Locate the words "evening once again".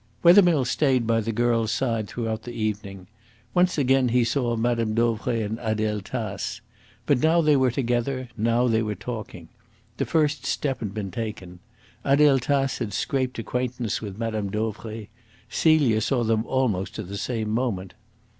2.55-4.09